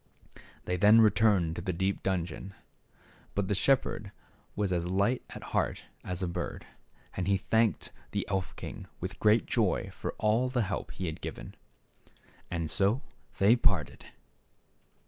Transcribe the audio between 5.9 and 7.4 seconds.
as a bird, and he